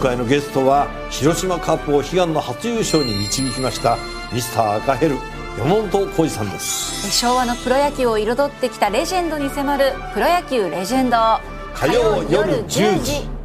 [0.00, 3.98] 回のゲストは広島カップを悲願の初優勝に導きました
[4.32, 5.16] ミスター赤ヘル
[5.58, 7.10] 山本浩二さんです。
[7.10, 11.16] 昭和のプロ野球を彩ってきたレジェンドに迫る「プロ野球レジェンド」
[11.74, 13.40] 火曜夜10時。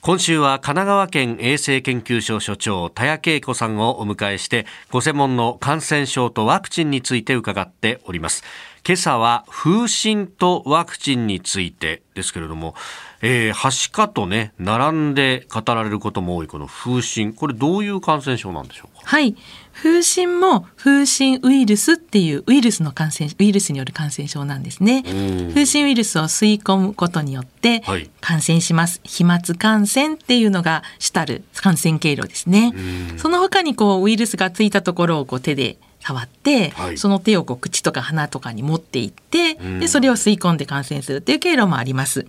[0.00, 8.44] 今週は神奈川県衛生研究所所長田谷恵子さんをお迎えしてご専門の感染症とワクチンについて伺っております
[8.86, 12.74] 今朝は風疹とワクチンについてですけれども、
[13.22, 17.32] えー、はしかとね並んで語られることも多いこの風疹。
[17.32, 19.00] これどういう感染症なんでしょうか？
[19.06, 19.36] はい。
[19.72, 25.02] 風疹も風疹ウイルスっていうウイルスの感染ウイルスによる感染症なんですね。
[25.02, 27.82] 風疹ウイルスを吸い込むことによって
[28.20, 32.74] 感染します、はい、飛沫感染っていうのが主たる感染経路ですね。
[33.16, 42.26] その他にこうウイルスがついたところをこう手で触って、はい、その手をこう口とか鼻とかに持っていって、でそれを吸い込んで感染するっていう経路もあります。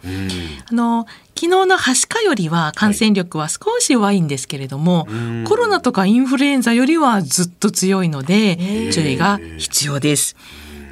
[0.70, 1.06] あの
[1.38, 10.38] 昨日のはしかよりは感染力は少し弱いんですけれども、はい、コロナとかインフルエンザよりはずっと強いので注意が必要です。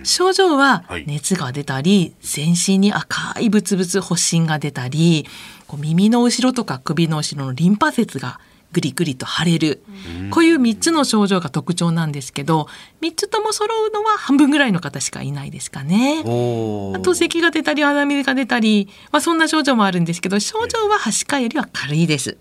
[0.03, 5.25] 症状は熱が出たり、全身に赤いブツブツ発疹が出たり、
[5.67, 8.41] こう耳の後ろとか首の後ろのリンパ節が
[8.73, 9.83] グリグリと腫れる、
[10.31, 12.67] こういう3つの症状が特徴なんですけど
[13.01, 16.19] 3つとも揃うのは半分ぐらいの方しかいないですかね。
[16.21, 22.37] あと咳が出たり鼻水が出たり、まあ、そんな症状もあるんですけど症状ははしかよりは軽いです。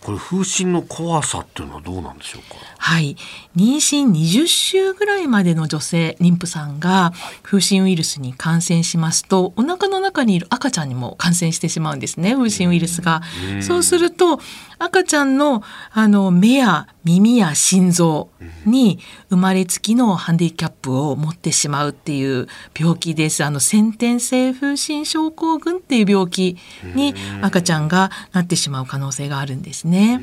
[0.00, 2.56] これ風疹の怖さっていうのはどうなんでしょうか？
[2.78, 3.16] はい。
[3.56, 13.22] 妊娠20週ぐらいまでの女性妊婦さんが風疹ウイルスに感染しますとお腹の中にいる赤ちゃんにも感染してしまうんですね風疹ウイルスが。
[13.60, 14.40] そうすると
[14.78, 18.28] 赤ちゃんのあの目や耳や心臓
[18.64, 18.98] に
[19.30, 22.46] 生まれつきのハンディキャップを持ってしまうっていう
[22.78, 23.44] 病気です。
[23.44, 26.56] あの先天性風疹症候群っていう病気
[26.94, 30.20] に赤ちゃんがなってしまう可能性があるんですね。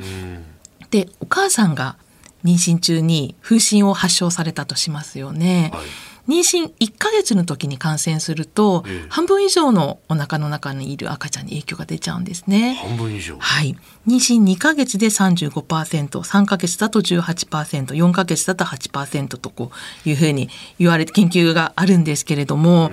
[0.90, 1.96] でお母さんが
[2.44, 5.70] 妊娠中に風疹を発症されたとしますよね。
[5.72, 5.84] はい
[6.28, 12.74] 妊娠1ヶ月の時に感染すると、ええ、半分以上のお腹の中にいる赤ちゃんに影響が出ちゃうんですね。
[12.74, 13.36] 半分以上。
[13.38, 13.76] はい。
[14.06, 19.70] 妊娠2ヶ月で 35%3 ヶ月だと 18%4 ヶ月だと8%とこ
[20.04, 20.48] ういうふうに
[20.78, 22.90] 言われて研究があるんですけれども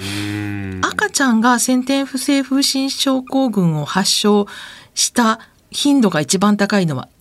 [0.82, 4.48] 赤ちゃんが先天不正風疹症候群を発症
[4.96, 5.40] した
[5.70, 7.13] 頻度が一番高いのは1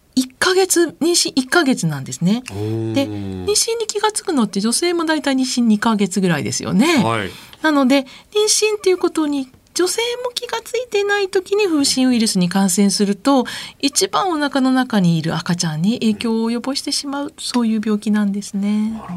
[0.53, 2.43] ヶ月妊娠1ヶ月なんですね。
[2.43, 7.03] で妊娠に気が付くのって女性も大体妊娠2ヶ月ぐらいですよね。
[7.03, 7.31] はい、
[7.63, 13.47] なので妊娠っていうことに女性も気が付いてない時に風疹ウイルスに感染すると
[13.81, 18.91] 一番お腹の中にいる赤ちゃんに影響を及ぼしてしまうそういう病気なんですね。
[18.91, 19.15] なるほ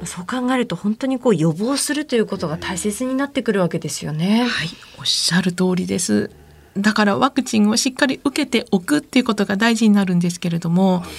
[0.00, 4.44] どそう考えると本当にこう予防するということが大切になってくるわけですよね。
[4.44, 4.68] はい、
[4.98, 6.30] おっしゃる通りです。
[6.76, 11.10] だからワクチンをしっかり受けておくっていうことが大事になるんですけれども、はい、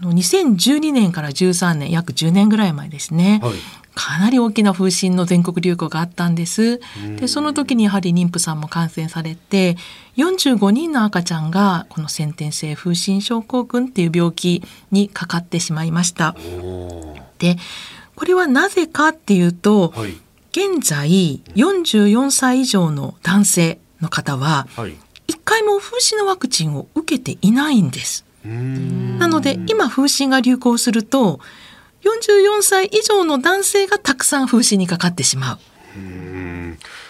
[0.00, 3.54] あの2012年から13年約10年ぐらい前ですね、はい、
[3.94, 6.80] かなり大きな風疹の全国流行があったんです。
[7.18, 9.76] でその時にやはり妊婦さんも感染されて
[10.18, 16.36] 45人の赤ちゃんがこの先天性風疹症候群っていう病気にかかってしまいました。
[17.38, 17.56] で
[18.16, 20.16] これはなぜかっていうと、はい、
[20.50, 24.66] 現在44歳以上の男性の方は、
[25.26, 28.24] 一回も風疹のワクチンを受けていないんです。
[28.44, 31.40] なので今風疹が流行すると
[32.04, 35.58] 44歳以上の男性がたくさん風疹にかかってしまう。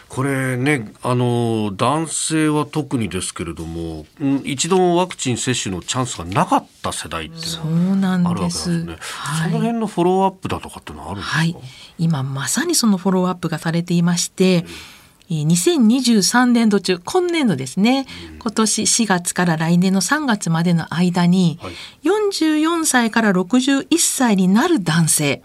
[0.08, 8.96] これねあの男性は特にですけれども、うん、一度もワクチン接種のチャンスがなかった世代っていうのはあるわけですね。
[9.00, 11.56] はい、その辺のフォローアップだとかってのはあるんですか、はい、
[11.98, 14.95] 今まさにそのフォローアップがされていまして、うん
[15.30, 18.06] 2023年度中今年度ですね、
[18.38, 21.58] 今年4月から来年の3月までの間に、
[22.04, 25.42] 44歳から61歳になる男性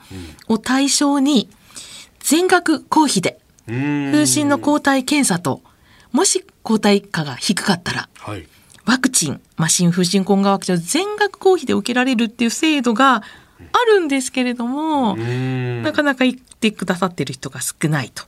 [0.48, 1.50] を対象に
[2.20, 5.62] 全額公費で風疹の抗体検査と
[6.12, 8.10] もし抗体価が低かったら、
[8.86, 13.22] ワクチン、まあ、新風疹混合ワクチンを全額公費で受けられるっていう制度があ
[13.88, 18.26] るんですけれどもなかなか言ってくださってる人が少ないと。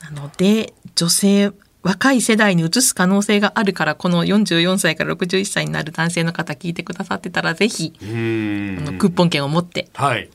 [0.00, 1.52] なので女性
[1.82, 9.88] 若い世代に移す可能性があるからこの44歳から61歳になる男性の方聞いてくださってたらぜひあのクーポン券を持って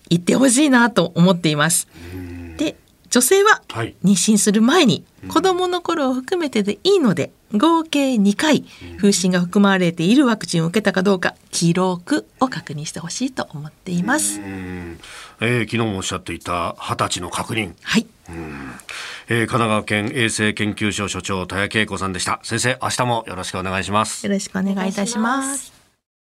[0.10, 1.88] 行ってほしいなと思っています。
[2.58, 2.76] で
[3.10, 8.66] 女性は妊娠する前に子供の頃を含めてでいいので合計2回
[8.98, 14.42] 風疹が含まれているワクチンを受けたかどうか記録を確認してほしいと思っています。
[14.42, 17.74] えー、昨日もおっしゃっていた二十歳の確認。
[17.84, 18.08] はい。
[19.28, 22.40] えー、神奈川県衛生研究所所長田谷恵子さんでした。
[22.44, 24.26] 先生、明日もよろしくお願いします。
[24.26, 25.75] よろしくお願いいたします。